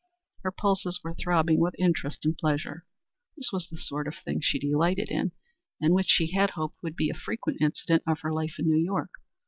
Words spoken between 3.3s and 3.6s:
This